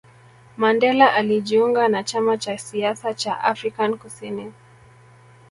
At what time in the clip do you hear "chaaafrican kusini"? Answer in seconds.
3.13-4.51